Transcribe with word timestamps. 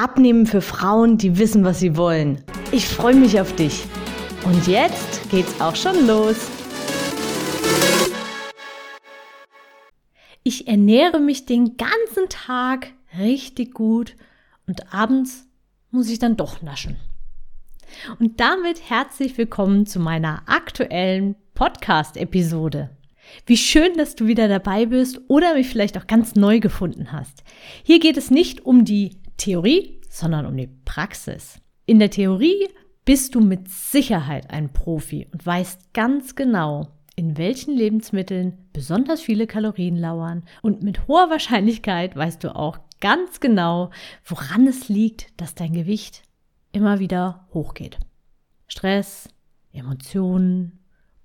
Abnehmen 0.00 0.46
für 0.46 0.60
Frauen, 0.60 1.18
die 1.18 1.38
wissen, 1.38 1.64
was 1.64 1.80
sie 1.80 1.96
wollen. 1.96 2.40
Ich 2.70 2.86
freue 2.86 3.16
mich 3.16 3.40
auf 3.40 3.56
dich. 3.56 3.84
Und 4.44 4.68
jetzt 4.68 5.28
geht's 5.28 5.60
auch 5.60 5.74
schon 5.74 6.06
los. 6.06 6.36
Ich 10.44 10.68
ernähre 10.68 11.18
mich 11.18 11.46
den 11.46 11.76
ganzen 11.76 12.28
Tag 12.28 12.92
richtig 13.18 13.74
gut 13.74 14.14
und 14.68 14.94
abends 14.94 15.48
muss 15.90 16.08
ich 16.08 16.20
dann 16.20 16.36
doch 16.36 16.62
naschen. 16.62 16.96
Und 18.20 18.38
damit 18.38 18.88
herzlich 18.88 19.36
willkommen 19.36 19.84
zu 19.84 19.98
meiner 19.98 20.42
aktuellen 20.46 21.34
Podcast-Episode. 21.54 22.90
Wie 23.46 23.56
schön, 23.56 23.96
dass 23.96 24.14
du 24.14 24.28
wieder 24.28 24.46
dabei 24.46 24.86
bist 24.86 25.20
oder 25.26 25.54
mich 25.54 25.68
vielleicht 25.68 25.98
auch 25.98 26.06
ganz 26.06 26.36
neu 26.36 26.60
gefunden 26.60 27.10
hast. 27.10 27.42
Hier 27.82 27.98
geht 27.98 28.16
es 28.16 28.30
nicht 28.30 28.64
um 28.64 28.84
die 28.84 29.16
Theorie, 29.38 30.00
sondern 30.10 30.44
um 30.46 30.56
die 30.56 30.68
Praxis. 30.84 31.60
In 31.86 31.98
der 31.98 32.10
Theorie 32.10 32.68
bist 33.06 33.34
du 33.34 33.40
mit 33.40 33.68
Sicherheit 33.68 34.50
ein 34.50 34.72
Profi 34.72 35.26
und 35.32 35.46
weißt 35.46 35.94
ganz 35.94 36.34
genau, 36.34 36.88
in 37.16 37.38
welchen 37.38 37.74
Lebensmitteln 37.74 38.58
besonders 38.72 39.22
viele 39.22 39.46
Kalorien 39.46 39.96
lauern 39.96 40.44
und 40.60 40.82
mit 40.82 41.08
hoher 41.08 41.30
Wahrscheinlichkeit 41.30 42.14
weißt 42.14 42.44
du 42.44 42.54
auch 42.54 42.78
ganz 43.00 43.40
genau, 43.40 43.90
woran 44.24 44.66
es 44.66 44.88
liegt, 44.88 45.40
dass 45.40 45.54
dein 45.54 45.72
Gewicht 45.72 46.22
immer 46.72 46.98
wieder 47.00 47.48
hochgeht. 47.54 47.98
Stress, 48.66 49.28
Emotionen, 49.72 50.78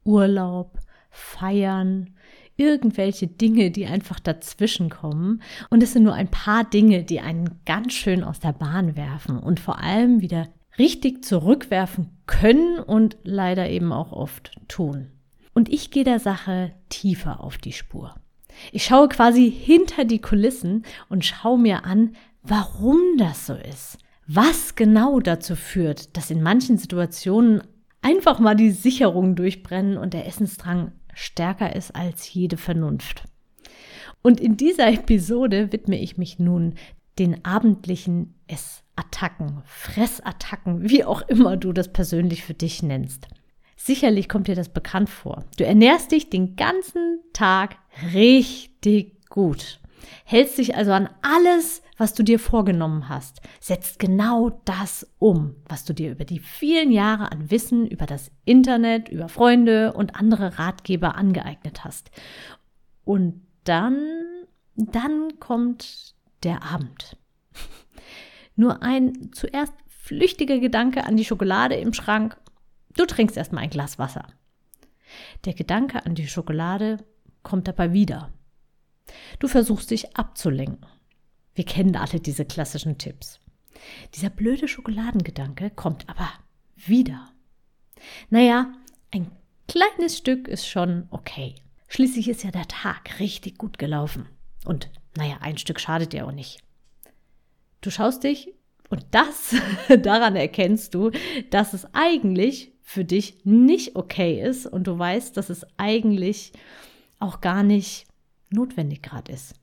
Urlaub, 0.04 0.80
Feiern, 1.12 2.16
irgendwelche 2.56 3.28
Dinge, 3.28 3.72
die 3.72 3.86
einfach 3.86 4.20
dazwischen 4.20 4.90
kommen. 4.90 5.42
Und 5.70 5.82
es 5.84 5.94
sind 5.94 6.04
nur 6.04 6.14
ein 6.14 6.30
paar 6.30 6.64
Dinge, 6.64 7.04
die 7.04 7.20
einen 7.20 7.60
ganz 7.66 7.94
schön 7.94 8.24
aus 8.24 8.40
der 8.40 8.54
Bahn 8.54 8.96
werfen 8.96 9.40
und 9.40 9.60
vor 9.60 9.80
allem 9.80 10.22
wieder 10.22 10.48
richtig 10.78 11.24
zurückwerfen 11.24 12.10
können 12.26 12.80
und 12.80 13.18
leider 13.24 13.70
eben 13.70 13.92
auch 13.92 14.12
oft 14.12 14.52
tun. 14.68 15.10
Und 15.54 15.70
ich 15.70 15.92
gehe 15.92 16.04
der 16.04 16.20
Sache 16.20 16.72
tiefer 16.90 17.42
auf 17.42 17.58
die 17.58 17.74
Spur. 17.74 18.16
Ich 18.72 18.86
schaue 18.86 19.10
quasi 19.10 19.52
hinter 19.52 20.06
die 20.06 20.22
Kulissen 20.22 20.84
und 21.10 21.26
schaue 21.26 21.60
mir 21.60 21.86
an, 21.86 22.16
warum 22.44 23.00
das 23.18 23.48
so 23.48 23.54
ist. 23.54 23.98
Was 24.28 24.76
genau 24.76 25.20
dazu 25.20 25.56
führt, 25.56 26.16
dass 26.16 26.32
in 26.32 26.42
manchen 26.42 26.78
Situationen 26.78 27.62
einfach 28.02 28.40
mal 28.40 28.56
die 28.56 28.72
Sicherungen 28.72 29.36
durchbrennen 29.36 29.98
und 29.98 30.14
der 30.14 30.28
Essensdrang 30.28 30.92
stärker 31.14 31.76
ist 31.76 31.96
als 31.96 32.34
jede 32.34 32.58
Vernunft. 32.58 33.24
Und 34.22 34.40
in 34.40 34.58
dieser 34.58 34.88
Episode 34.92 35.72
widme 35.72 36.00
ich 36.00 36.18
mich 36.18 36.40
nun 36.40 36.76
den 37.20 37.46
abendlichen 37.46 38.34
Essattacken, 38.48 39.62
Fressattacken, 39.66 40.90
wie 40.90 41.04
auch 41.04 41.22
immer 41.24 41.58
du 41.58 41.74
das 41.74 41.92
persönlich 41.92 42.44
für 42.44 42.54
dich 42.54 42.82
nennst. 42.82 43.28
Sicherlich 43.76 44.30
kommt 44.30 44.48
dir 44.48 44.56
das 44.56 44.70
bekannt 44.70 45.10
vor. 45.10 45.44
Du 45.58 45.66
ernährst 45.66 46.12
dich 46.12 46.30
den 46.30 46.56
ganzen 46.56 47.20
Tag 47.34 47.76
richtig 48.14 49.28
gut. 49.30 49.80
Hältst 50.24 50.58
dich 50.58 50.76
also 50.76 50.92
an 50.92 51.10
alles, 51.22 51.82
was 52.04 52.14
du 52.14 52.22
dir 52.22 52.38
vorgenommen 52.38 53.08
hast, 53.08 53.40
setzt 53.62 53.98
genau 53.98 54.62
das 54.66 55.10
um, 55.20 55.56
was 55.70 55.86
du 55.86 55.94
dir 55.94 56.12
über 56.12 56.26
die 56.26 56.40
vielen 56.40 56.92
Jahre 56.92 57.32
an 57.32 57.50
Wissen 57.50 57.88
über 57.88 58.06
das 58.06 58.30
Internet, 58.44 59.08
über 59.08 59.30
Freunde 59.30 59.94
und 59.94 60.14
andere 60.18 60.60
Ratgeber 60.60 61.16
angeeignet 61.16 61.86
hast. 61.86 62.12
Und 63.06 63.42
dann, 63.64 63.96
dann 64.76 65.40
kommt 65.40 66.14
der 66.44 66.62
Abend. 66.64 67.16
Nur 68.58 68.84
ein 68.84 69.32
zuerst 69.32 69.74
flüchtiger 69.88 70.60
Gedanke 70.60 71.06
an 71.06 71.16
die 71.16 71.24
Schokolade 71.24 71.76
im 71.76 71.94
Schrank. 71.94 72.36
Du 72.98 73.06
trinkst 73.06 73.38
erstmal 73.38 73.64
ein 73.64 73.70
Glas 73.70 73.98
Wasser. 73.98 74.28
Der 75.46 75.54
Gedanke 75.54 76.06
an 76.06 76.16
die 76.16 76.28
Schokolade 76.28 76.98
kommt 77.44 77.70
dabei 77.70 77.94
wieder. 77.94 78.30
Du 79.40 79.48
versuchst 79.48 79.90
dich 79.90 80.18
abzulenken. 80.18 80.86
Wir 81.56 81.66
kennen 81.66 81.96
alle 81.96 82.20
diese 82.20 82.46
klassischen 82.46 82.98
Tipps. 82.98 83.40
Dieser 84.16 84.30
blöde 84.30 84.68
Schokoladengedanke 84.68 85.70
kommt 85.70 86.10
aber 86.10 86.30
wieder. 86.76 87.30
Naja, 88.30 88.74
ein 89.12 89.32
kleines 89.68 90.18
Stück 90.18 90.48
ist 90.48 90.68
schon 90.68 91.08
okay. 91.12 91.56
Schließlich 91.88 92.28
ist 92.28 92.44
ja 92.44 92.52
der 92.52 92.68
Tag 92.68 93.20
richtig 93.20 93.58
gut 93.58 93.78
gelaufen. 93.78 94.28
Und 94.66 94.90
naja, 95.16 95.38
ein 95.42 95.58
Stück 95.58 95.80
schadet 95.80 96.14
dir 96.14 96.26
auch 96.26 96.32
nicht. 96.32 96.64
Du 97.82 97.92
schaust 97.92 98.24
dich 98.24 98.54
und 98.90 99.06
das, 99.12 99.56
daran 100.02 100.36
erkennst 100.36 100.94
du, 100.94 101.12
dass 101.50 101.74
es 101.74 101.88
eigentlich 101.94 102.74
für 102.82 103.06
dich 103.06 103.46
nicht 103.46 103.96
okay 103.96 104.42
ist 104.42 104.66
und 104.66 104.88
du 104.88 104.98
weißt, 104.98 105.38
dass 105.38 105.50
es 105.50 105.66
eigentlich 105.78 106.54
auch 107.20 107.42
gar 107.42 107.64
nicht 107.64 108.06
notwendig 108.50 109.02
gerade 109.02 109.32
ist. 109.32 109.56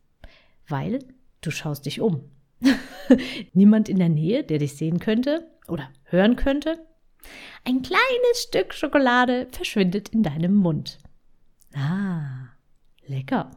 Weil 0.68 1.00
du 1.40 1.50
schaust 1.50 1.86
dich 1.86 2.00
um. 2.00 2.30
Niemand 3.52 3.88
in 3.88 3.98
der 3.98 4.08
Nähe, 4.08 4.44
der 4.44 4.58
dich 4.58 4.76
sehen 4.76 4.98
könnte 4.98 5.48
oder 5.68 5.90
hören 6.04 6.36
könnte. 6.36 6.86
Ein 7.64 7.82
kleines 7.82 8.42
Stück 8.48 8.74
Schokolade 8.74 9.48
verschwindet 9.50 10.10
in 10.10 10.22
deinem 10.22 10.54
Mund. 10.54 10.98
Ah, 11.74 12.48
lecker. 13.06 13.50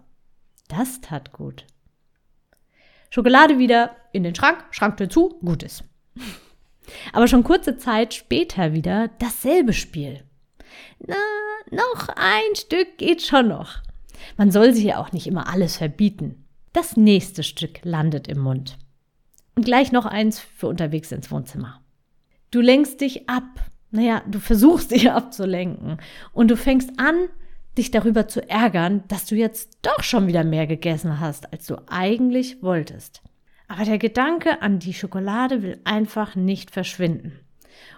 Das 0.68 1.02
tat 1.02 1.32
gut. 1.32 1.66
Schokolade 3.10 3.60
wieder 3.60 3.96
in 4.12 4.24
den 4.24 4.36
Schrank, 4.36 4.66
Schranktür 4.72 5.10
zu, 5.10 5.40
gut 5.40 5.64
ist. 5.64 5.84
Aber 7.14 7.28
schon 7.28 7.44
kurze 7.44 7.78
Zeit 7.78 8.14
später 8.14 8.74
wieder 8.74 9.10
dasselbe 9.20 9.74
Spiel. 9.74 10.24
Na, 11.00 11.16
noch 11.72 12.10
ein 12.16 12.56
Stück 12.56 12.98
geht 12.98 13.22
schon 13.22 13.48
noch. 13.48 13.82
Man 14.38 14.52
soll 14.52 14.74
sich 14.74 14.86
ja 14.86 15.00
auch 15.00 15.12
nicht 15.12 15.28
immer 15.28 15.48
alles 15.48 15.78
verbieten. 15.78 16.43
Das 16.73 16.97
nächste 16.97 17.44
Stück 17.44 17.81
landet 17.84 18.28
im 18.28 18.39
Mund. 18.39 18.79
Und 19.56 19.63
gleich 19.66 19.91
noch 19.91 20.07
eins 20.07 20.39
für 20.39 20.67
unterwegs 20.67 21.11
ins 21.11 21.29
Wohnzimmer. 21.29 21.81
Du 22.50 22.61
lenkst 22.61 23.00
dich 23.00 23.29
ab. 23.29 23.44
Naja, 23.91 24.23
du 24.28 24.39
versuchst 24.39 24.89
dich 24.91 25.11
abzulenken. 25.11 25.97
Und 26.34 26.50
du 26.50 26.57
fängst 26.57 26.91
an, 26.97 27.29
dich 27.78 27.91
darüber 27.91 28.28
zu 28.28 28.47
ärgern, 28.50 29.03
dass 29.07 29.28
du 29.28 29.35
jetzt 29.35 29.78
doch 29.84 30.01
schon 30.01 30.25
wieder 30.25 30.44
mehr 30.44 30.66
gegessen 30.66 31.19
hast, 31.19 31.53
als 31.53 31.67
du 31.67 31.75
eigentlich 31.88 32.63
wolltest. 32.63 33.22
Aber 33.67 33.85
der 33.85 34.00
Gedanke 34.00 34.63
an 34.63 34.79
die 34.79 34.95
Schokolade 34.95 35.61
will 35.61 35.79
einfach 35.84 36.35
nicht 36.35 36.72
verschwinden. 36.72 37.40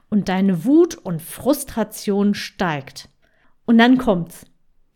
Und 0.10 0.28
deine 0.28 0.66
Wut 0.66 0.96
und 0.96 1.22
Frustration 1.22 2.34
steigt. 2.34 3.08
Und 3.66 3.78
dann 3.78 3.98
kommt's. 3.98 4.46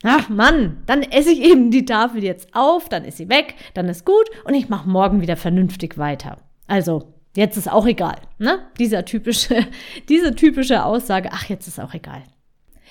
Ach 0.04 0.30
Mann, 0.30 0.82
dann 0.86 1.04
esse 1.04 1.32
ich 1.32 1.42
eben 1.42 1.72
die 1.72 1.84
Tafel 1.84 2.24
jetzt 2.24 2.56
auf, 2.56 2.88
dann 2.88 3.04
ist 3.04 3.18
sie 3.18 3.28
weg, 3.28 3.56
dann 3.74 3.90
ist 3.90 4.06
gut 4.06 4.30
und 4.46 4.54
ich 4.54 4.70
mache 4.70 4.88
morgen 4.88 5.22
wieder 5.22 5.36
vernünftig 5.36 5.98
weiter. 5.98 6.38
Also, 6.68 7.14
jetzt 7.36 7.58
ist 7.58 7.70
auch 7.70 7.86
egal, 7.86 8.16
ne? 8.38 8.60
Dieser 8.80 9.04
typische, 9.04 9.68
diese 10.10 10.36
typische 10.36 10.86
Aussage, 10.86 11.30
ach, 11.34 11.50
jetzt 11.50 11.68
ist 11.68 11.80
auch 11.80 11.94
egal. 11.94 12.24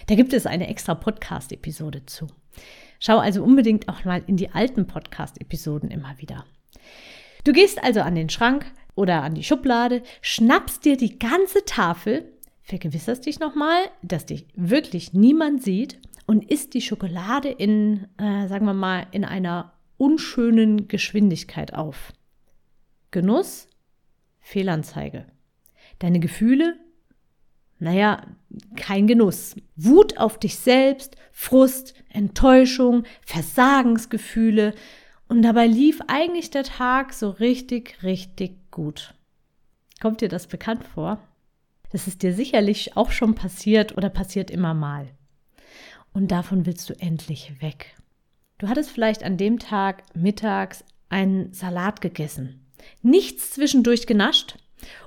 Da 0.07 0.17
gibt 0.17 0.35
es 0.35 0.47
eine 0.47 0.69
extra 0.69 0.95
Podcast-Episode 0.95 2.05
zu. 2.05 2.27
Schau 3.01 3.19
also 3.19 3.43
unbedingt 3.43 3.89
auch 3.89 4.05
mal 4.05 4.23
in 4.27 4.37
die 4.37 4.51
alten 4.51 4.87
Podcast-Episoden 4.87 5.91
immer 5.91 6.19
wieder. 6.19 6.45
Du 7.45 7.53
gehst 7.53 7.83
also 7.83 8.01
an 8.01 8.17
den 8.17 8.29
Schrank 8.29 8.67
oder 8.95 9.23
an 9.23 9.35
die 9.35 9.45
Schublade, 9.45 10.03
schnappst 10.21 10.85
dir 10.85 10.97
die 10.97 11.19
ganze 11.19 11.65
Tafel, 11.65 12.33
vergewisserst 12.69 13.25
dich 13.25 13.41
nochmal, 13.41 13.81
dass 14.03 14.27
dich 14.27 14.47
wirklich 14.55 15.15
niemand 15.15 15.63
sieht 15.63 15.99
und 16.27 16.51
isst 16.51 16.75
die 16.75 16.83
Schokolade 16.83 17.49
in, 17.49 18.07
äh, 18.19 18.47
sagen 18.47 18.67
wir 18.67 18.75
mal, 18.75 19.07
in 19.11 19.25
einer 19.25 19.73
unschönen 19.97 20.87
Geschwindigkeit 20.87 21.73
auf. 21.73 22.13
Genuss, 23.11 23.69
Fehlanzeige. 24.41 25.25
Deine 25.99 26.21
Gefühle, 26.21 26.79
naja, 27.79 28.27
kein 28.77 29.07
Genuss. 29.07 29.57
Wut 29.75 30.19
auf 30.19 30.39
dich 30.39 30.57
selbst, 30.57 31.17
Frust, 31.33 31.95
Enttäuschung, 32.11 33.05
Versagensgefühle. 33.25 34.75
Und 35.27 35.41
dabei 35.41 35.67
lief 35.67 36.01
eigentlich 36.07 36.51
der 36.51 36.65
Tag 36.65 37.15
so 37.15 37.31
richtig, 37.31 38.03
richtig 38.03 38.71
gut. 38.71 39.15
Kommt 40.03 40.21
dir 40.21 40.29
das 40.29 40.47
bekannt 40.47 40.85
vor? 40.85 41.28
Das 41.91 42.07
ist 42.07 42.23
dir 42.23 42.33
sicherlich 42.33 42.97
auch 42.97 43.11
schon 43.11 43.35
passiert 43.35 43.97
oder 43.97 44.11
passiert 44.11 44.51
immer 44.51 44.75
mal. 44.75 45.09
Und 46.13 46.31
davon 46.31 46.67
willst 46.67 46.89
du 46.91 46.95
endlich 47.01 47.61
weg. 47.61 47.97
Du 48.59 48.69
hattest 48.69 48.91
vielleicht 48.91 49.23
an 49.23 49.37
dem 49.37 49.59
Tag 49.59 50.03
mittags 50.15 50.85
einen 51.09 51.53
Salat 51.53 52.01
gegessen, 52.01 52.67
nichts 53.03 53.53
zwischendurch 53.53 54.07
genascht 54.07 54.57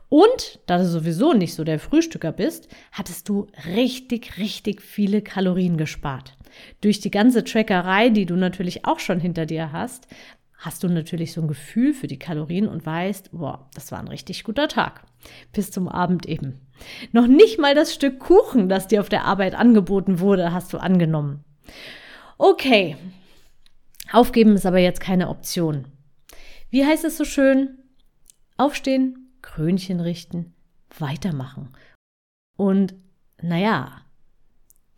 und 0.10 0.60
da 0.66 0.78
du 0.78 0.86
sowieso 0.86 1.32
nicht 1.32 1.54
so 1.54 1.64
der 1.64 1.80
Frühstücker 1.80 2.34
bist, 2.34 2.68
hattest 2.92 3.30
du 3.30 3.48
richtig, 3.66 4.38
richtig 4.38 4.82
viele 4.82 5.22
Kalorien 5.22 5.78
gespart. 5.78 6.36
Durch 6.82 7.00
die 7.00 7.12
ganze 7.12 7.46
Trackerei, 7.46 8.10
die 8.10 8.26
du 8.26 8.36
natürlich 8.36 8.86
auch 8.86 9.00
schon 9.00 9.22
hinter 9.22 9.46
dir 9.46 9.72
hast, 9.72 10.08
hast 10.62 10.84
du 10.84 10.90
natürlich 10.90 11.34
so 11.34 11.42
ein 11.42 11.48
Gefühl 11.48 11.92
für 11.94 12.06
die 12.06 12.20
Kalorien 12.20 12.68
und 12.68 12.86
weißt, 12.86 13.32
boah, 13.32 13.68
das 13.74 13.92
war 13.92 13.98
ein 14.00 14.08
richtig 14.08 14.44
guter 14.44 14.68
Tag. 14.68 15.04
Bis 15.52 15.72
zum 15.72 15.88
Abend 15.88 16.28
eben. 16.28 16.62
Noch 17.12 17.26
nicht 17.26 17.60
mal 17.60 17.74
das 17.74 17.96
Stück 17.96 18.20
Kuchen, 18.20 18.70
das 18.70 18.88
dir 18.88 19.02
auf 19.02 19.10
der 19.10 19.26
Arbeit 19.26 19.56
angeboten 19.56 20.20
wurde, 20.20 20.54
hast 20.54 20.72
du 20.72 20.78
angenommen. 20.78 21.44
Okay. 22.38 22.96
Aufgeben 24.12 24.54
ist 24.54 24.68
aber 24.68 24.78
jetzt 24.78 25.02
keine 25.02 25.30
Option. 25.30 25.88
Wie 26.70 26.86
heißt 26.86 27.06
es 27.06 27.18
so 27.18 27.26
schön? 27.26 27.80
Aufstehen, 28.56 29.34
Krönchen 29.42 30.00
richten, 30.00 30.54
weitermachen. 31.00 31.70
Und 32.56 32.94
naja, 33.42 34.06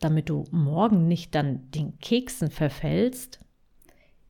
damit 0.01 0.27
du 0.27 0.43
morgen 0.51 1.07
nicht 1.07 1.33
dann 1.35 1.71
den 1.71 1.99
Keksen 1.99 2.51
verfällst, 2.51 3.39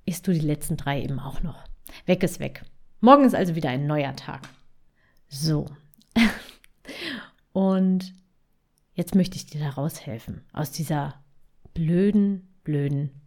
isst 0.05 0.27
du 0.27 0.33
die 0.33 0.39
letzten 0.39 0.77
drei 0.77 1.01
eben 1.01 1.19
auch 1.19 1.41
noch. 1.41 1.63
Weg 2.05 2.23
ist 2.23 2.39
weg. 2.39 2.63
Morgen 2.99 3.25
ist 3.25 3.35
also 3.35 3.55
wieder 3.55 3.69
ein 3.69 3.87
neuer 3.87 4.15
Tag. 4.15 4.47
So. 5.27 5.65
Und 7.53 8.13
jetzt 8.93 9.15
möchte 9.15 9.35
ich 9.35 9.45
dir 9.45 9.59
da 9.61 9.69
raushelfen. 9.71 10.43
Aus 10.53 10.71
dieser 10.71 11.15
blöden, 11.73 12.47
blöden 12.63 13.21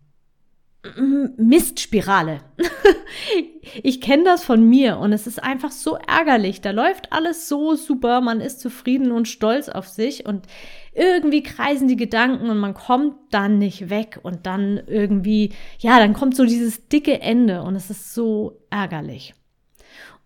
Mistspirale. 1.37 2.41
ich 3.83 4.01
kenne 4.01 4.25
das 4.25 4.45
von 4.45 4.69
mir 4.69 4.99
und 4.99 5.13
es 5.13 5.27
ist 5.27 5.43
einfach 5.43 5.71
so 5.71 5.97
ärgerlich. 5.97 6.61
Da 6.61 6.71
läuft 6.71 7.13
alles 7.13 7.49
so 7.49 7.75
super, 7.75 8.21
man 8.21 8.41
ist 8.41 8.61
zufrieden 8.61 9.13
und 9.13 9.29
stolz 9.29 9.69
auf 9.69 9.89
sich 9.89 10.27
und 10.27 10.47
irgendwie 10.95 11.43
kreisen 11.43 11.89
die 11.89 11.97
Gedanken 11.97 12.49
und 12.49 12.59
man 12.59 12.75
kommt 12.75 13.15
dann 13.31 13.59
nicht 13.59 13.91
weg 13.91 14.19
und 14.23 14.47
dann 14.47 14.81
irgendwie, 14.87 15.53
ja, 15.79 15.99
dann 15.99 16.15
kommt 16.15 16.37
so 16.37 16.45
dieses 16.45 16.89
dicke 16.89 17.21
Ende 17.21 17.63
und 17.63 17.77
es 17.77 17.91
ist 17.91 18.15
so 18.15 18.61
ärgerlich. 18.71 19.35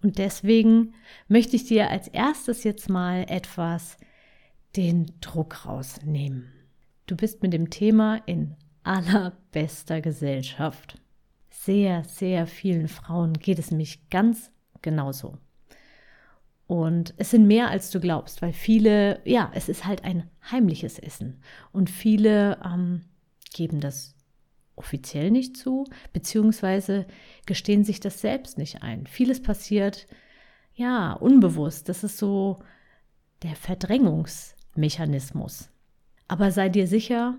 Und 0.02 0.18
deswegen 0.18 0.94
möchte 1.28 1.56
ich 1.56 1.64
dir 1.64 1.90
als 1.90 2.08
erstes 2.08 2.64
jetzt 2.64 2.88
mal 2.88 3.26
etwas 3.28 3.96
den 4.76 5.12
Druck 5.20 5.66
rausnehmen. 5.66 6.52
Du 7.06 7.16
bist 7.16 7.42
mit 7.42 7.52
dem 7.52 7.70
Thema 7.70 8.22
in 8.26 8.54
allerbester 8.82 10.00
Gesellschaft. 10.00 10.98
Sehr, 11.50 12.04
sehr 12.04 12.46
vielen 12.46 12.88
Frauen 12.88 13.34
geht 13.34 13.58
es 13.58 13.70
nämlich 13.70 14.08
ganz 14.08 14.50
genauso. 14.82 15.36
Und 16.66 17.14
es 17.16 17.30
sind 17.30 17.46
mehr, 17.48 17.68
als 17.68 17.90
du 17.90 17.98
glaubst, 17.98 18.42
weil 18.42 18.52
viele, 18.52 19.20
ja, 19.24 19.50
es 19.54 19.68
ist 19.68 19.86
halt 19.86 20.04
ein 20.04 20.30
heimliches 20.50 21.00
Essen. 21.00 21.42
Und 21.72 21.90
viele 21.90 22.60
ähm, 22.64 23.02
geben 23.52 23.80
das 23.80 24.14
offiziell 24.76 25.32
nicht 25.32 25.56
zu, 25.56 25.84
beziehungsweise 26.12 27.06
gestehen 27.44 27.84
sich 27.84 28.00
das 28.00 28.20
selbst 28.20 28.56
nicht 28.56 28.82
ein. 28.82 29.06
Vieles 29.06 29.42
passiert, 29.42 30.06
ja, 30.74 31.12
unbewusst. 31.12 31.88
Das 31.88 32.04
ist 32.04 32.18
so 32.18 32.60
der 33.42 33.56
Verdrängungsmechanismus. 33.56 35.70
Aber 36.28 36.52
sei 36.52 36.68
dir 36.68 36.86
sicher, 36.86 37.36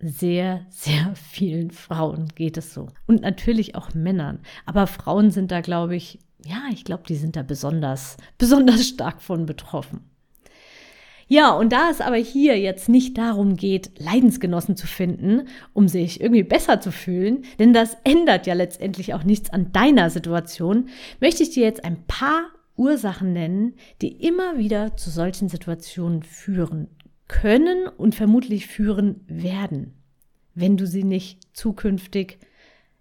sehr, 0.00 0.66
sehr 0.70 1.14
vielen 1.14 1.70
Frauen 1.70 2.28
geht 2.34 2.56
es 2.56 2.72
so. 2.72 2.88
Und 3.06 3.22
natürlich 3.22 3.74
auch 3.74 3.94
Männern. 3.94 4.40
Aber 4.66 4.86
Frauen 4.86 5.30
sind 5.30 5.50
da, 5.50 5.60
glaube 5.60 5.96
ich, 5.96 6.18
ja, 6.44 6.62
ich 6.72 6.84
glaube, 6.84 7.02
die 7.06 7.16
sind 7.16 7.36
da 7.36 7.42
besonders, 7.42 8.16
besonders 8.38 8.88
stark 8.88 9.20
von 9.20 9.46
betroffen. 9.46 10.00
Ja, 11.32 11.52
und 11.52 11.72
da 11.72 11.90
es 11.90 12.00
aber 12.00 12.16
hier 12.16 12.58
jetzt 12.58 12.88
nicht 12.88 13.16
darum 13.16 13.54
geht, 13.54 13.92
Leidensgenossen 14.00 14.76
zu 14.76 14.88
finden, 14.88 15.46
um 15.72 15.86
sich 15.86 16.20
irgendwie 16.20 16.42
besser 16.42 16.80
zu 16.80 16.90
fühlen, 16.90 17.44
denn 17.60 17.72
das 17.72 17.96
ändert 18.02 18.48
ja 18.48 18.54
letztendlich 18.54 19.14
auch 19.14 19.22
nichts 19.22 19.50
an 19.50 19.70
deiner 19.70 20.10
Situation, 20.10 20.88
möchte 21.20 21.44
ich 21.44 21.50
dir 21.50 21.62
jetzt 21.62 21.84
ein 21.84 22.04
paar 22.08 22.46
Ursachen 22.76 23.32
nennen, 23.32 23.74
die 24.02 24.08
immer 24.08 24.58
wieder 24.58 24.96
zu 24.96 25.10
solchen 25.10 25.48
Situationen 25.48 26.24
führen 26.24 26.88
können 27.30 27.86
und 27.86 28.16
vermutlich 28.16 28.66
führen 28.66 29.20
werden, 29.28 29.94
wenn 30.56 30.76
du 30.76 30.84
sie 30.84 31.04
nicht 31.04 31.56
zukünftig, 31.56 32.40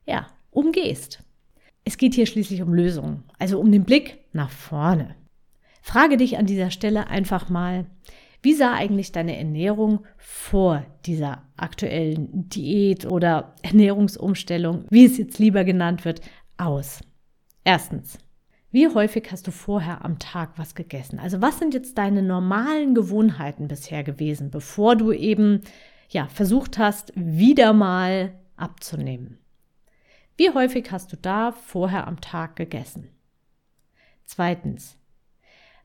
ja, 0.06 0.28
umgehst. 0.52 1.24
Es 1.84 1.98
geht 1.98 2.14
hier 2.14 2.28
schließlich 2.28 2.62
um 2.62 2.72
Lösungen, 2.72 3.24
also 3.40 3.60
um 3.60 3.72
den 3.72 3.86
Blick 3.86 4.20
nach 4.32 4.52
vorne. 4.52 5.16
Frage 5.82 6.16
dich 6.16 6.38
an 6.38 6.46
dieser 6.46 6.70
Stelle 6.70 7.08
einfach 7.08 7.50
mal, 7.50 7.88
wie 8.44 8.54
sah 8.54 8.76
eigentlich 8.76 9.12
deine 9.12 9.36
Ernährung 9.36 10.06
vor 10.18 10.86
dieser 11.08 11.42
aktuellen 11.58 12.48
Diät 12.50 13.08
oder 13.08 13.56
Ernährungsumstellung, 13.64 14.86
wie 14.92 15.06
es 15.06 15.18
jetzt 15.18 15.40
lieber 15.40 15.64
genannt 15.64 16.06
wird, 16.06 16.22
aus? 16.56 17.02
Erstens, 17.64 18.20
wie 18.72 18.88
häufig 18.88 19.32
hast 19.32 19.48
du 19.48 19.52
vorher 19.52 20.06
am 20.06 20.20
Tag 20.20 20.58
was 20.58 20.76
gegessen? 20.76 21.20
Also 21.20 21.42
was 21.42 21.58
sind 21.58 21.74
jetzt 21.74 21.98
deine 21.98 22.22
normalen 22.22 22.94
Gewohnheiten 22.94 23.68
bisher 23.68 24.04
gewesen, 24.04 24.52
bevor 24.52 24.96
du 24.96 25.12
eben 25.12 25.62
ja 26.10 26.28
versucht 26.28 26.78
hast, 26.78 27.12
wieder 27.16 27.74
mal 27.74 28.34
abzunehmen? 28.56 29.40
Wie 30.38 30.52
häufig 30.52 30.92
hast 30.92 31.12
du 31.12 31.18
da 31.18 31.52
vorher 31.52 32.08
am 32.08 32.22
Tag 32.22 32.56
gegessen? 32.56 33.10
Zweitens, 34.26 34.98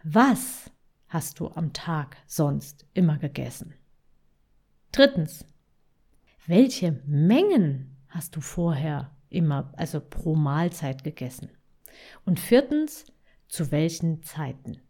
was 0.02 0.70
hast 1.08 1.40
du 1.40 1.48
am 1.48 1.72
Tag 1.72 2.18
sonst 2.26 2.86
immer 2.92 3.16
gegessen? 3.16 3.74
Drittens, 4.92 5.46
welche 6.46 7.00
Mengen 7.06 7.96
hast 8.08 8.36
du 8.36 8.42
vorher 8.42 9.10
immer, 9.30 9.72
also 9.76 10.00
pro 10.00 10.34
Mahlzeit 10.34 11.02
gegessen? 11.02 11.48
Und 12.24 12.40
viertens, 12.40 13.06
zu 13.48 13.70
welchen 13.70 14.22
Zeiten? 14.22 14.80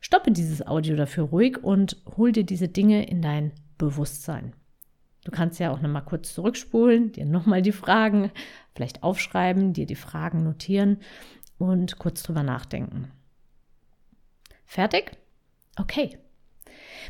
Stoppe 0.00 0.30
dieses 0.30 0.66
Audio 0.66 0.96
dafür 0.96 1.24
ruhig 1.24 1.62
und 1.62 1.96
hol 2.16 2.32
dir 2.32 2.44
diese 2.44 2.68
Dinge 2.68 3.08
in 3.08 3.20
dein 3.20 3.52
Bewusstsein. 3.76 4.54
Du 5.24 5.30
kannst 5.30 5.58
ja 5.58 5.70
auch 5.70 5.80
noch 5.80 5.90
mal 5.90 6.00
kurz 6.00 6.34
zurückspulen, 6.34 7.12
dir 7.12 7.26
nochmal 7.26 7.62
die 7.62 7.72
Fragen 7.72 8.30
vielleicht 8.74 9.02
aufschreiben, 9.02 9.72
dir 9.72 9.86
die 9.86 9.96
Fragen 9.96 10.42
notieren 10.44 10.98
und 11.58 11.98
kurz 11.98 12.22
drüber 12.22 12.42
nachdenken. 12.42 13.10
Fertig? 14.64 15.12
Okay. 15.76 16.18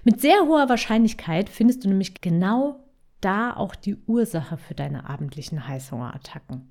Mit 0.04 0.20
sehr 0.20 0.46
hoher 0.46 0.68
Wahrscheinlichkeit 0.68 1.48
findest 1.48 1.84
du 1.84 1.88
nämlich 1.88 2.20
genau 2.20 2.84
da 3.20 3.54
auch 3.54 3.74
die 3.74 3.96
Ursache 4.06 4.56
für 4.56 4.74
deine 4.74 5.08
abendlichen 5.08 5.66
Heißhungerattacken. 5.66 6.68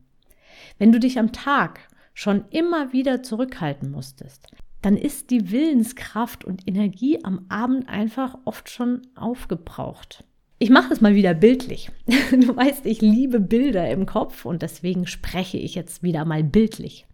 Wenn 0.77 0.91
du 0.91 0.99
dich 0.99 1.19
am 1.19 1.31
Tag 1.31 1.79
schon 2.17 2.45
immer 2.49 2.93
wieder 2.93 3.21
zurückhalten 3.21 3.91
musstest, 3.91 4.47
dann 4.81 4.97
ist 4.97 5.29
die 5.29 5.51
Willenskraft 5.51 6.43
und 6.43 6.67
Energie 6.67 7.23
am 7.23 7.45
Abend 7.47 7.87
einfach 7.87 8.39
oft 8.43 8.71
schon 8.71 9.03
aufgebraucht. 9.13 10.23
Ich 10.57 10.71
mache 10.71 10.91
es 10.91 10.99
mal 10.99 11.13
wieder 11.13 11.35
bildlich. 11.35 11.91
Du 12.31 12.55
weißt, 12.55 12.87
ich 12.87 13.01
liebe 13.01 13.39
Bilder 13.39 13.87
im 13.91 14.07
Kopf 14.07 14.45
und 14.45 14.63
deswegen 14.63 15.05
spreche 15.05 15.59
ich 15.59 15.75
jetzt 15.75 16.01
wieder 16.01 16.25
mal 16.25 16.43
bildlich. 16.43 17.05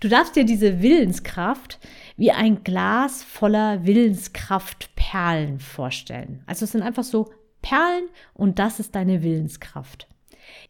Du 0.00 0.08
darfst 0.08 0.36
dir 0.36 0.44
diese 0.44 0.82
Willenskraft 0.82 1.78
wie 2.18 2.30
ein 2.30 2.64
Glas 2.64 3.24
voller 3.24 3.86
Willenskraftperlen 3.86 5.58
vorstellen. 5.58 6.42
Also 6.44 6.66
es 6.66 6.72
sind 6.72 6.82
einfach 6.82 7.04
so 7.04 7.32
Perlen 7.62 8.10
und 8.34 8.58
das 8.58 8.78
ist 8.78 8.94
deine 8.94 9.22
Willenskraft. 9.22 10.06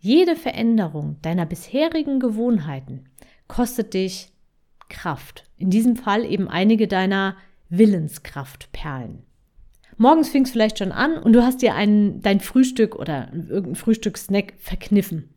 Jede 0.00 0.37
Veränderung 0.37 1.16
deiner 1.23 1.47
bisherigen 1.47 2.21
Gewohnheiten 2.21 3.07
kostet 3.48 3.94
dich 3.94 4.32
Kraft. 4.88 5.44
In 5.56 5.70
diesem 5.70 5.96
Fall 5.96 6.24
eben 6.24 6.48
einige 6.48 6.88
deiner 6.88 7.36
Willenskraftperlen. 7.68 9.22
Morgens 9.96 10.28
fing 10.28 10.44
es 10.44 10.50
vielleicht 10.50 10.78
schon 10.78 10.92
an 10.92 11.16
und 11.18 11.32
du 11.32 11.42
hast 11.42 11.62
dir 11.62 11.74
ein, 11.74 12.20
dein 12.20 12.40
Frühstück 12.40 12.96
oder 12.96 13.32
irgendein 13.32 13.76
Frühstückssnack 13.76 14.54
verkniffen. 14.58 15.34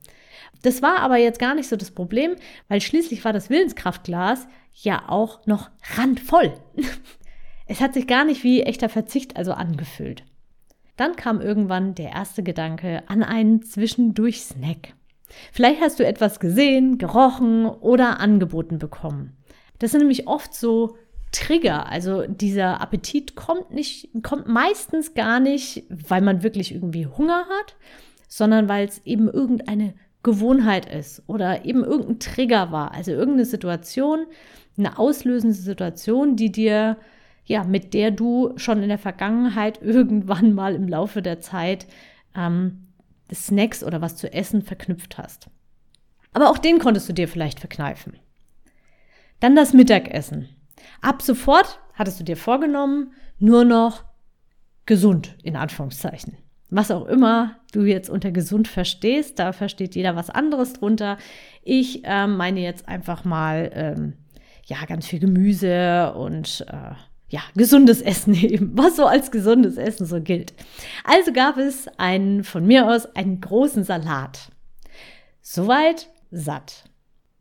Das 0.64 0.82
war 0.82 1.00
aber 1.00 1.18
jetzt 1.18 1.40
gar 1.40 1.54
nicht 1.54 1.68
so 1.68 1.76
das 1.76 1.92
Problem, 1.92 2.36
weil 2.68 2.82
schließlich 2.82 3.24
war 3.24 3.34
das 3.34 3.50
Willenskraftglas 3.50 4.48
ja 4.74 5.04
auch 5.08 5.46
noch 5.46 5.70
randvoll. 5.96 6.54
Es 7.70 7.82
hat 7.82 7.94
sich 7.94 8.08
gar 8.08 8.24
nicht 8.24 8.46
wie 8.46 8.62
echter 8.62 8.88
Verzicht 8.88 9.36
also 9.36 9.52
angefüllt. 9.52 10.24
Dann 10.96 11.18
kam 11.18 11.42
irgendwann 11.42 11.96
der 11.96 12.12
erste 12.12 12.42
Gedanke 12.42 13.04
an 13.08 13.24
einen 13.24 13.62
Zwischendurch-Snack. 13.62 14.94
Vielleicht 15.52 15.82
hast 15.82 16.00
du 16.00 16.06
etwas 16.06 16.40
gesehen, 16.40 16.98
gerochen 16.98 17.66
oder 17.66 18.20
angeboten 18.20 18.78
bekommen. 18.80 19.38
Das 19.80 19.92
sind 19.92 20.00
nämlich 20.00 20.28
oft 20.28 20.54
so 20.54 20.98
Trigger. 21.32 21.88
Also 21.90 22.26
dieser 22.26 22.82
Appetit 22.82 23.36
kommt 23.36 23.72
nicht, 23.72 24.10
kommt 24.24 24.48
meistens 24.48 25.14
gar 25.14 25.40
nicht, 25.40 25.84
weil 25.90 26.22
man 26.22 26.44
wirklich 26.44 26.74
irgendwie 26.74 27.06
Hunger 27.06 27.46
hat, 27.46 27.76
sondern 28.28 28.70
weil 28.70 28.88
es 28.88 29.02
eben 29.06 29.30
irgendeine 29.30 29.94
Gewohnheit 30.24 30.86
ist 30.92 31.24
oder 31.28 31.66
eben 31.66 31.84
irgendein 31.84 32.20
Trigger 32.20 32.72
war. 32.72 32.94
Also 32.94 33.12
irgendeine 33.12 33.46
Situation, 33.46 34.26
eine 34.78 34.98
auslösende 34.98 35.56
Situation, 35.56 36.36
die 36.36 36.52
dir, 36.52 36.98
ja, 37.46 37.64
mit 37.64 37.94
der 37.94 38.12
du 38.12 38.54
schon 38.58 38.82
in 38.82 38.90
der 38.90 38.98
Vergangenheit 38.98 39.82
irgendwann 39.82 40.54
mal 40.54 40.76
im 40.76 40.88
Laufe 40.88 41.22
der 41.22 41.40
Zeit 41.40 41.88
ähm, 42.36 42.87
Snacks 43.34 43.84
oder 43.84 44.02
was 44.02 44.16
zu 44.16 44.32
essen 44.32 44.62
verknüpft 44.62 45.18
hast. 45.18 45.50
Aber 46.34 46.50
auch 46.50 46.58
den 46.58 46.80
konntest 46.80 47.10
du 47.10 47.14
dir 47.14 47.28
vielleicht 47.28 47.60
verkneifen. 47.60 48.18
Dann 49.40 49.56
das 49.56 49.74
Mittagessen. 49.74 50.50
Ab 51.02 51.22
sofort 51.22 51.80
hattest 51.94 52.20
du 52.20 52.24
dir 52.24 52.38
vorgenommen, 52.38 53.14
nur 53.40 53.66
noch 53.66 54.04
gesund, 54.86 55.36
in 55.44 55.56
Anführungszeichen. 55.56 56.38
Was 56.70 56.92
auch 56.92 57.06
immer 57.06 57.56
du 57.72 57.84
jetzt 57.84 58.10
unter 58.10 58.32
gesund 58.32 58.68
verstehst, 58.68 59.40
da 59.40 59.54
versteht 59.54 59.96
jeder 59.96 60.16
was 60.16 60.30
anderes 60.30 60.74
drunter. 60.74 61.18
Ich 61.64 62.04
äh, 62.04 62.28
meine 62.28 62.60
jetzt 62.60 62.88
einfach 62.88 63.24
mal, 63.24 63.72
ähm, 63.74 64.14
ja, 64.66 64.84
ganz 64.86 65.08
viel 65.08 65.20
Gemüse 65.20 66.14
und 66.14 66.66
äh, 66.68 66.96
ja, 67.30 67.42
gesundes 67.56 68.02
Essen 68.02 68.34
eben, 68.34 68.78
was 68.78 68.96
so 68.96 69.06
als 69.06 69.32
gesundes 69.32 69.78
Essen 69.78 70.06
so 70.06 70.22
gilt. 70.22 70.54
Also 71.04 71.34
gab 71.34 71.58
es 71.58 71.88
einen, 71.98 72.44
von 72.44 72.66
mir 72.66 72.88
aus, 72.88 73.06
einen 73.16 73.42
großen 73.42 73.84
Salat. 73.84 74.52
Soweit 75.42 76.10
satt. 76.32 76.86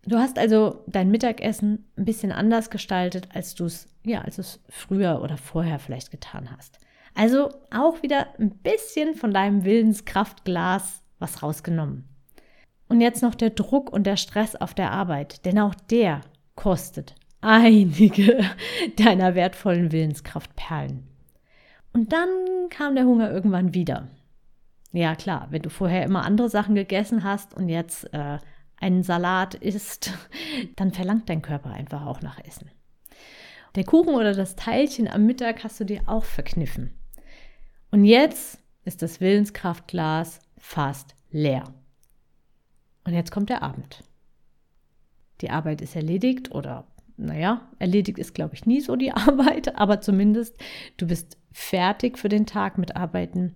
Du 0.05 0.19
hast 0.19 0.39
also 0.39 0.85
dein 0.87 1.11
Mittagessen 1.11 1.85
ein 1.97 2.05
bisschen 2.05 2.31
anders 2.31 2.71
gestaltet, 2.71 3.29
als 3.35 3.55
du 3.55 3.65
es, 3.65 3.89
ja, 4.05 4.21
als 4.21 4.37
du 4.37 4.43
es 4.43 4.61
früher 4.69 5.21
oder 5.23 5.37
vorher 5.37 5.79
vielleicht 5.79 6.13
getan 6.13 6.51
hast. 6.57 6.79
Also 7.15 7.51
auch 7.73 8.03
wieder 8.03 8.29
ein 8.39 8.51
bisschen 8.51 9.15
von 9.15 9.33
deinem 9.33 9.65
Willenskraftglas 9.65 11.03
was 11.19 11.43
rausgenommen. 11.43 12.09
Und 12.89 13.01
jetzt 13.01 13.23
noch 13.23 13.35
der 13.35 13.51
Druck 13.51 13.93
und 13.93 14.05
der 14.05 14.17
Stress 14.17 14.55
auf 14.55 14.75
der 14.75 14.93
Arbeit, 14.93 15.45
denn 15.45 15.59
auch 15.59 15.75
der 15.75 16.21
kostet 16.55 17.15
einige 17.47 18.45
deiner 18.97 19.35
wertvollen 19.35 19.93
Willenskraftperlen. 19.93 21.07
Und 21.93 22.13
dann 22.13 22.29
kam 22.69 22.95
der 22.95 23.07
Hunger 23.07 23.31
irgendwann 23.31 23.73
wieder. 23.73 24.09
Ja 24.93 25.15
klar, 25.15 25.49
wenn 25.51 25.63
du 25.63 25.71
vorher 25.71 26.05
immer 26.05 26.25
andere 26.25 26.49
Sachen 26.49 26.75
gegessen 26.75 27.25
hast 27.25 27.55
und 27.55 27.69
jetzt 27.69 28.13
äh, 28.13 28.39
einen 28.79 29.03
Salat 29.03 29.55
isst, 29.55 30.13
dann 30.77 30.93
verlangt 30.93 31.29
dein 31.29 31.43
Körper 31.43 31.71
einfach 31.71 32.05
auch 32.05 32.21
nach 32.21 32.39
Essen. 32.45 32.71
Der 33.75 33.85
Kuchen 33.85 34.15
oder 34.15 34.35
das 34.35 34.57
Teilchen 34.57 35.07
am 35.07 35.27
Mittag 35.27 35.63
hast 35.63 35.79
du 35.81 35.85
dir 35.85 36.03
auch 36.07 36.25
verkniffen. 36.25 36.95
Und 37.91 38.05
jetzt 38.05 38.59
ist 38.85 39.03
das 39.03 39.21
Willenskraftglas 39.21 40.41
fast 40.59 41.15
leer. 41.31 41.65
Und 43.05 43.13
jetzt 43.13 43.31
kommt 43.31 43.51
der 43.51 43.63
Abend. 43.63 44.03
Die 45.41 45.51
Arbeit 45.51 45.83
ist 45.83 45.95
erledigt 45.95 46.53
oder, 46.53 46.87
naja, 47.17 47.69
erledigt 47.79 48.19
ist, 48.19 48.35
glaube 48.35 48.55
ich, 48.55 48.67
nie 48.67 48.81
so 48.81 48.97
die 48.97 49.13
Arbeit, 49.13 49.77
aber 49.77 50.01
zumindest 50.01 50.57
du 50.97 51.07
bist 51.07 51.39
fertig 51.53 52.19
für 52.19 52.29
den 52.29 52.47
Tag 52.47 52.79
mit 52.79 52.97
Arbeiten 52.97 53.55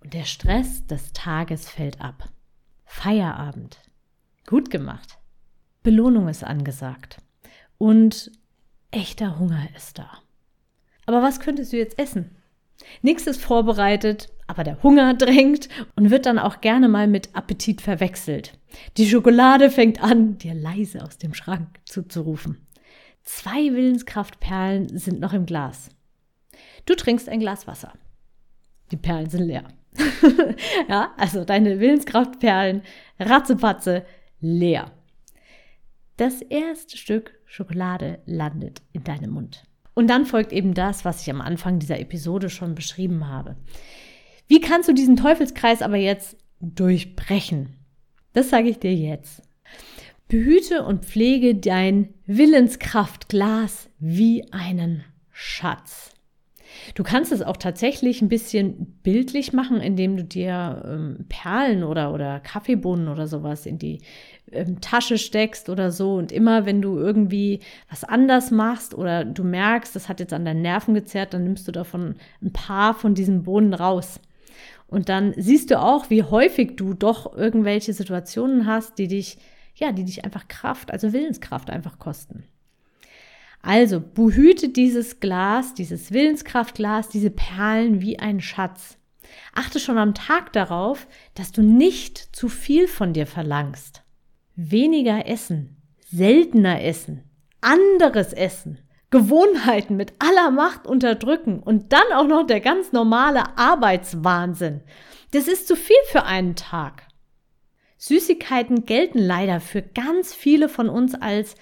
und 0.00 0.14
der 0.14 0.24
Stress 0.24 0.86
des 0.86 1.12
Tages 1.12 1.68
fällt 1.68 2.00
ab. 2.00 2.28
Feierabend. 2.84 3.78
Gut 4.46 4.70
gemacht. 4.70 5.18
Belohnung 5.82 6.28
ist 6.28 6.44
angesagt. 6.44 7.18
Und 7.78 8.30
echter 8.90 9.38
Hunger 9.38 9.68
ist 9.76 9.98
da. 9.98 10.10
Aber 11.06 11.22
was 11.22 11.40
könntest 11.40 11.72
du 11.72 11.78
jetzt 11.78 11.98
essen? 11.98 12.36
Nichts 13.02 13.26
ist 13.26 13.42
vorbereitet, 13.42 14.28
aber 14.46 14.64
der 14.64 14.82
Hunger 14.82 15.14
drängt 15.14 15.68
und 15.96 16.10
wird 16.10 16.26
dann 16.26 16.38
auch 16.38 16.60
gerne 16.60 16.88
mal 16.88 17.06
mit 17.06 17.34
Appetit 17.34 17.80
verwechselt. 17.80 18.58
Die 18.96 19.08
Schokolade 19.08 19.70
fängt 19.70 20.02
an, 20.02 20.38
dir 20.38 20.54
leise 20.54 21.04
aus 21.04 21.18
dem 21.18 21.34
Schrank 21.34 21.68
zuzurufen. 21.84 22.66
Zwei 23.32 23.72
Willenskraftperlen 23.72 24.98
sind 24.98 25.20
noch 25.20 25.32
im 25.32 25.46
Glas. 25.46 25.90
Du 26.84 26.96
trinkst 26.96 27.28
ein 27.28 27.38
Glas 27.38 27.68
Wasser. 27.68 27.92
Die 28.90 28.96
Perlen 28.96 29.30
sind 29.30 29.44
leer. 29.44 29.68
ja, 30.88 31.14
also 31.16 31.44
deine 31.44 31.78
Willenskraftperlen, 31.78 32.82
ratzepatze, 33.20 34.04
leer. 34.40 34.90
Das 36.16 36.42
erste 36.42 36.96
Stück 36.96 37.38
Schokolade 37.46 38.18
landet 38.26 38.82
in 38.92 39.04
deinem 39.04 39.30
Mund. 39.30 39.62
Und 39.94 40.08
dann 40.08 40.26
folgt 40.26 40.52
eben 40.52 40.74
das, 40.74 41.04
was 41.04 41.22
ich 41.22 41.30
am 41.30 41.40
Anfang 41.40 41.78
dieser 41.78 42.00
Episode 42.00 42.50
schon 42.50 42.74
beschrieben 42.74 43.28
habe. 43.28 43.54
Wie 44.48 44.60
kannst 44.60 44.88
du 44.88 44.92
diesen 44.92 45.14
Teufelskreis 45.14 45.82
aber 45.82 45.96
jetzt 45.96 46.36
durchbrechen? 46.60 47.76
Das 48.32 48.50
sage 48.50 48.68
ich 48.68 48.80
dir 48.80 48.92
jetzt. 48.92 49.40
Behüte 50.30 50.84
und 50.84 51.04
pflege 51.04 51.56
dein 51.56 52.14
Willenskraftglas 52.24 53.90
wie 53.98 54.44
einen 54.52 55.02
Schatz. 55.32 56.12
Du 56.94 57.02
kannst 57.02 57.32
es 57.32 57.42
auch 57.42 57.56
tatsächlich 57.56 58.22
ein 58.22 58.28
bisschen 58.28 59.00
bildlich 59.02 59.52
machen, 59.52 59.80
indem 59.80 60.16
du 60.16 60.22
dir 60.22 60.82
ähm, 60.86 61.26
Perlen 61.28 61.82
oder, 61.82 62.14
oder 62.14 62.38
Kaffeebohnen 62.38 63.08
oder 63.08 63.26
sowas 63.26 63.66
in 63.66 63.78
die 63.78 64.02
ähm, 64.52 64.80
Tasche 64.80 65.18
steckst 65.18 65.68
oder 65.68 65.90
so. 65.90 66.14
Und 66.14 66.30
immer, 66.30 66.64
wenn 66.64 66.80
du 66.80 66.96
irgendwie 66.96 67.58
was 67.90 68.04
anders 68.04 68.52
machst 68.52 68.94
oder 68.94 69.24
du 69.24 69.42
merkst, 69.42 69.96
das 69.96 70.08
hat 70.08 70.20
jetzt 70.20 70.32
an 70.32 70.44
deinen 70.44 70.62
Nerven 70.62 70.94
gezerrt, 70.94 71.34
dann 71.34 71.42
nimmst 71.42 71.66
du 71.66 71.72
davon 71.72 72.14
ein 72.40 72.52
paar 72.52 72.94
von 72.94 73.16
diesen 73.16 73.42
Bohnen 73.42 73.74
raus. 73.74 74.20
Und 74.86 75.08
dann 75.08 75.34
siehst 75.36 75.72
du 75.72 75.80
auch, 75.80 76.08
wie 76.08 76.22
häufig 76.22 76.76
du 76.76 76.94
doch 76.94 77.36
irgendwelche 77.36 77.92
Situationen 77.92 78.66
hast, 78.66 78.96
die 78.98 79.08
dich, 79.08 79.38
ja, 79.80 79.92
die 79.92 80.04
dich 80.04 80.24
einfach 80.24 80.46
Kraft, 80.46 80.92
also 80.92 81.12
Willenskraft 81.12 81.70
einfach 81.70 81.98
kosten. 81.98 82.44
Also 83.62 84.00
behüte 84.00 84.68
dieses 84.68 85.20
Glas, 85.20 85.74
dieses 85.74 86.12
Willenskraftglas, 86.12 87.08
diese 87.08 87.30
Perlen 87.30 88.00
wie 88.00 88.18
ein 88.18 88.40
Schatz. 88.40 88.96
Achte 89.54 89.80
schon 89.80 89.98
am 89.98 90.14
Tag 90.14 90.52
darauf, 90.52 91.06
dass 91.34 91.52
du 91.52 91.62
nicht 91.62 92.34
zu 92.34 92.48
viel 92.48 92.88
von 92.88 93.12
dir 93.12 93.26
verlangst. 93.26 94.02
Weniger 94.56 95.26
essen, 95.26 95.76
seltener 96.10 96.82
essen, 96.82 97.24
anderes 97.60 98.32
Essen, 98.32 98.78
Gewohnheiten 99.10 99.96
mit 99.96 100.14
aller 100.18 100.50
Macht 100.50 100.86
unterdrücken 100.86 101.60
und 101.60 101.92
dann 101.92 102.12
auch 102.14 102.26
noch 102.26 102.46
der 102.46 102.60
ganz 102.60 102.92
normale 102.92 103.58
Arbeitswahnsinn. 103.58 104.82
Das 105.32 105.48
ist 105.48 105.68
zu 105.68 105.76
viel 105.76 105.96
für 106.10 106.24
einen 106.24 106.56
Tag. 106.56 107.06
Süßigkeiten 108.00 108.86
gelten 108.86 109.18
leider 109.18 109.60
für 109.60 109.82
ganz 109.82 110.34
viele 110.34 110.70
von 110.70 110.88
uns 110.88 111.14
als 111.14 111.54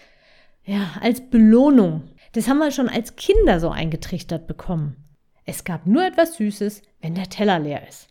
ja, 0.64 0.92
als 1.00 1.28
Belohnung. 1.30 2.11
Das 2.33 2.47
haben 2.47 2.59
wir 2.59 2.71
schon 2.71 2.88
als 2.88 3.16
Kinder 3.16 3.59
so 3.59 3.71
eingetrichtert 3.71 4.47
bekommen. 4.47 4.97
Es 5.45 5.64
gab 5.64 5.87
nur 5.87 6.04
etwas 6.04 6.37
Süßes, 6.37 6.83
wenn 7.00 7.14
der 7.14 7.28
Teller 7.28 7.59
leer 7.59 7.88
ist. 7.88 8.09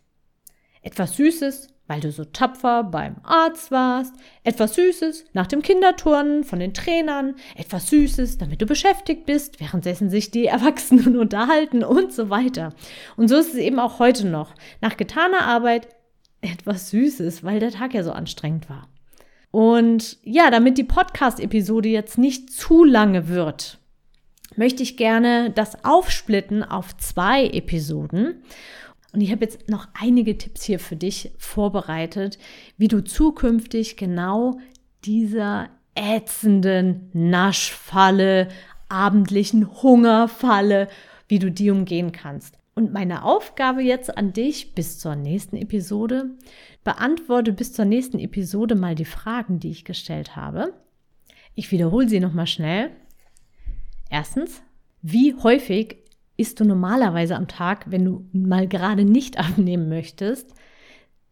Etwas 0.82 1.16
Süßes, 1.16 1.68
weil 1.86 2.00
du 2.00 2.12
so 2.12 2.24
tapfer 2.24 2.84
beim 2.84 3.16
Arzt 3.22 3.70
warst, 3.70 4.12
etwas 4.44 4.74
Süßes 4.74 5.24
nach 5.32 5.46
dem 5.46 5.62
Kinderturnen 5.62 6.44
von 6.44 6.58
den 6.58 6.74
Trainern, 6.74 7.36
etwas 7.56 7.88
Süßes, 7.88 8.38
damit 8.38 8.60
du 8.60 8.66
beschäftigt 8.66 9.24
bist, 9.24 9.60
währenddessen 9.60 10.10
sich 10.10 10.30
die 10.30 10.46
Erwachsenen 10.48 11.16
unterhalten 11.16 11.82
und 11.82 12.12
so 12.12 12.28
weiter. 12.28 12.74
Und 13.16 13.28
so 13.28 13.36
ist 13.36 13.54
es 13.54 13.58
eben 13.58 13.78
auch 13.78 14.00
heute 14.00 14.26
noch. 14.26 14.54
Nach 14.82 14.96
getaner 14.96 15.46
Arbeit 15.46 15.88
etwas 16.40 16.90
Süßes, 16.90 17.44
weil 17.44 17.60
der 17.60 17.70
Tag 17.70 17.94
ja 17.94 18.02
so 18.02 18.12
anstrengend 18.12 18.68
war. 18.70 18.88
Und 19.50 20.18
ja, 20.22 20.50
damit 20.50 20.78
die 20.78 20.84
Podcast-Episode 20.84 21.88
jetzt 21.88 22.18
nicht 22.18 22.52
zu 22.52 22.84
lange 22.84 23.28
wird, 23.28 23.78
möchte 24.56 24.82
ich 24.82 24.96
gerne 24.96 25.50
das 25.50 25.84
aufsplitten 25.84 26.62
auf 26.62 26.96
zwei 26.96 27.46
Episoden. 27.46 28.42
Und 29.12 29.20
ich 29.20 29.32
habe 29.32 29.44
jetzt 29.44 29.68
noch 29.68 29.88
einige 29.98 30.36
Tipps 30.36 30.64
hier 30.64 30.78
für 30.78 30.96
dich 30.96 31.30
vorbereitet, 31.38 32.38
wie 32.76 32.88
du 32.88 33.02
zukünftig 33.02 33.96
genau 33.96 34.58
dieser 35.04 35.70
ätzenden 35.94 37.10
Naschfalle, 37.12 38.48
abendlichen 38.88 39.82
Hungerfalle, 39.82 40.88
wie 41.26 41.38
du 41.38 41.50
die 41.50 41.70
umgehen 41.70 42.12
kannst. 42.12 42.58
Und 42.78 42.92
meine 42.92 43.24
Aufgabe 43.24 43.82
jetzt 43.82 44.16
an 44.16 44.32
dich 44.32 44.72
bis 44.76 45.00
zur 45.00 45.16
nächsten 45.16 45.56
Episode, 45.56 46.36
beantworte 46.84 47.52
bis 47.52 47.72
zur 47.72 47.84
nächsten 47.84 48.20
Episode 48.20 48.76
mal 48.76 48.94
die 48.94 49.04
Fragen, 49.04 49.58
die 49.58 49.70
ich 49.70 49.84
gestellt 49.84 50.36
habe. 50.36 50.74
Ich 51.56 51.72
wiederhole 51.72 52.08
sie 52.08 52.20
nochmal 52.20 52.46
schnell. 52.46 52.90
Erstens, 54.10 54.62
wie 55.02 55.34
häufig 55.34 55.96
isst 56.36 56.60
du 56.60 56.64
normalerweise 56.64 57.34
am 57.34 57.48
Tag, 57.48 57.90
wenn 57.90 58.04
du 58.04 58.28
mal 58.32 58.68
gerade 58.68 59.04
nicht 59.04 59.38
abnehmen 59.40 59.88
möchtest? 59.88 60.54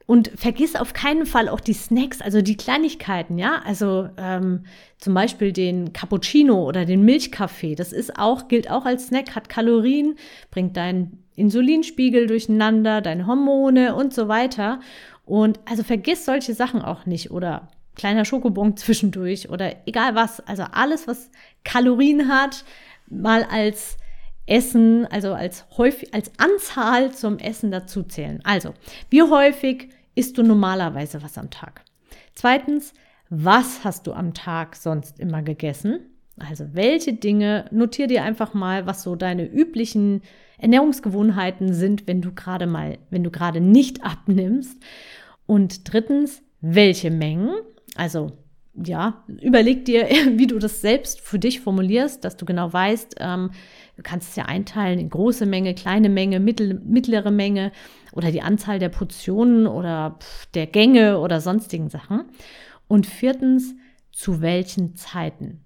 Und 0.07 0.31
vergiss 0.37 0.77
auf 0.77 0.93
keinen 0.93 1.27
Fall 1.27 1.49
auch 1.49 1.59
die 1.59 1.73
Snacks, 1.73 2.21
also 2.23 2.41
die 2.41 2.57
Kleinigkeiten, 2.57 3.39
ja. 3.39 3.61
Also 3.65 4.09
ähm, 4.17 4.65
zum 4.99 5.15
Beispiel 5.15 5.53
den 5.53 5.93
Cappuccino 5.93 6.65
oder 6.65 6.85
den 6.85 7.03
Milchkaffee. 7.03 7.75
Das 7.75 7.93
ist 7.93 8.17
auch, 8.17 8.47
gilt 8.47 8.71
auch 8.71 8.85
als 8.85 9.09
Snack, 9.09 9.35
hat 9.35 9.49
Kalorien, 9.49 10.15
bringt 10.53 10.77
deinen 10.77 11.25
Insulinspiegel 11.35 12.29
durcheinander, 12.29 13.01
deine 13.01 13.27
Hormone 13.27 13.97
und 13.97 14.15
so 14.15 14.29
weiter. 14.29 14.79
Und 15.25 15.59
also 15.65 15.83
vergiss 15.83 16.25
solche 16.25 16.55
Sachen 16.55 16.83
auch 16.83 17.05
nicht 17.05 17.33
oder 17.33 17.69
kleiner 17.97 18.25
Schokobon 18.25 18.77
zwischendurch 18.77 19.51
oder 19.51 19.75
egal 19.87 20.15
was. 20.15 20.39
Also 20.41 20.63
alles, 20.71 21.09
was 21.09 21.33
Kalorien 21.65 22.29
hat, 22.29 22.65
mal 23.09 23.43
als 23.43 23.97
Essen, 24.47 25.07
also 25.07 25.35
als 25.35 25.65
häufig, 25.77 26.15
als 26.15 26.31
Anzahl 26.39 27.13
zum 27.13 27.39
Essen 27.39 27.73
dazuzählen. 27.73 28.41
Also, 28.45 28.75
wie 29.11 29.23
häufig 29.23 29.89
isst 30.17 30.37
du 30.37 30.43
normalerweise 30.43 31.23
was 31.23 31.39
am 31.39 31.51
Tag? 31.51 31.83
Zweitens, 32.35 32.93
was 33.31 33.85
hast 33.85 34.07
du 34.09 34.13
am 34.13 34.35
Tag 34.35 34.75
sonst 34.75 35.21
immer 35.21 35.43
gegessen? 35.43 36.01
Also, 36.39 36.67
welche 36.73 37.15
Dinge, 37.15 37.67
notier 37.71 38.09
dir 38.09 38.23
einfach 38.25 38.53
mal, 38.53 38.87
was 38.87 39.03
so 39.03 39.17
deine 39.17 39.47
üblichen 39.47 40.23
Ernährungsgewohnheiten 40.59 41.73
sind, 41.73 42.07
wenn 42.07 42.21
du 42.21 42.35
gerade 42.35 42.67
mal, 42.67 42.99
wenn 43.11 43.25
du 43.25 43.31
gerade 43.31 43.61
nicht 43.61 44.05
abnimmst. 44.05 44.83
Und 45.47 45.93
drittens, 45.93 46.43
welche 46.61 47.11
Mengen? 47.11 47.55
Also 47.95 48.33
ja, 48.85 49.25
überleg 49.41 49.85
dir, 49.85 50.09
wie 50.33 50.47
du 50.47 50.59
das 50.59 50.81
selbst 50.81 51.21
für 51.21 51.39
dich 51.39 51.61
formulierst, 51.61 52.25
dass 52.25 52.37
du 52.37 52.45
genau 52.45 52.73
weißt, 52.73 53.17
ähm, 53.21 53.51
du 53.97 54.03
kannst 54.03 54.31
es 54.31 54.37
ja 54.37 54.45
einteilen 54.45 54.99
in 54.99 55.11
große 55.11 55.47
Menge, 55.47 55.75
kleine 55.75 56.09
Menge, 56.09 56.41
mittel, 56.41 56.81
mittlere 56.85 57.31
Menge 57.31 57.73
oder 58.13 58.31
die 58.31 58.43
Anzahl 58.43 58.79
der 58.79 58.89
Portionen 58.89 59.67
oder 59.67 60.19
der 60.55 60.67
Gänge 60.67 61.19
oder 61.19 61.41
sonstigen 61.41 61.89
Sachen. 61.89 62.25
Und 62.89 63.07
viertens, 63.07 63.75
zu 64.13 64.41
welchen 64.41 64.97
Zeiten? 64.97 65.63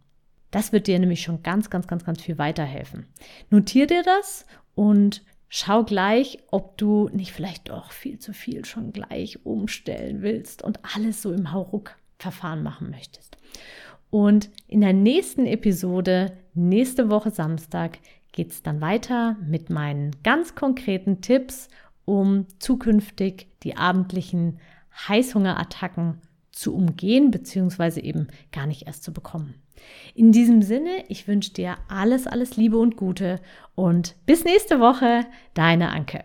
Das 0.50 0.72
wird 0.72 0.86
dir 0.88 0.98
nämlich 0.98 1.22
schon 1.22 1.42
ganz, 1.42 1.70
ganz, 1.70 1.86
ganz, 1.86 2.04
ganz 2.04 2.22
viel 2.22 2.38
weiterhelfen. 2.38 3.06
Notier 3.50 3.86
dir 3.86 4.02
das 4.02 4.46
und 4.74 5.22
schau 5.48 5.84
gleich, 5.84 6.38
ob 6.50 6.76
du 6.76 7.08
nicht 7.12 7.32
vielleicht 7.32 7.68
doch 7.68 7.92
viel 7.92 8.18
zu 8.18 8.32
viel 8.32 8.64
schon 8.64 8.92
gleich 8.92 9.44
umstellen 9.44 10.22
willst 10.22 10.62
und 10.62 10.80
alles 10.96 11.22
so 11.22 11.32
im 11.32 11.52
Hauruck 11.52 11.96
Verfahren 12.20 12.62
machen 12.62 12.90
möchtest. 12.90 13.36
Und 14.10 14.50
in 14.66 14.80
der 14.80 14.92
nächsten 14.92 15.46
Episode, 15.46 16.36
nächste 16.54 17.10
Woche 17.10 17.30
Samstag, 17.30 17.98
geht 18.32 18.50
es 18.50 18.62
dann 18.62 18.80
weiter 18.80 19.36
mit 19.44 19.70
meinen 19.70 20.16
ganz 20.22 20.54
konkreten 20.54 21.20
Tipps, 21.20 21.68
um 22.04 22.46
zukünftig 22.58 23.48
die 23.62 23.76
abendlichen 23.76 24.58
Heißhungerattacken 25.08 26.20
zu 26.50 26.74
umgehen, 26.74 27.30
beziehungsweise 27.30 28.00
eben 28.00 28.28
gar 28.52 28.66
nicht 28.66 28.86
erst 28.86 29.04
zu 29.04 29.12
bekommen. 29.12 29.54
In 30.14 30.32
diesem 30.32 30.62
Sinne, 30.62 31.04
ich 31.08 31.26
wünsche 31.26 31.52
dir 31.52 31.76
alles, 31.88 32.26
alles 32.26 32.56
Liebe 32.56 32.78
und 32.78 32.96
Gute 32.96 33.40
und 33.74 34.16
bis 34.26 34.44
nächste 34.44 34.80
Woche, 34.80 35.24
deine 35.54 35.90
Anke. 35.90 36.24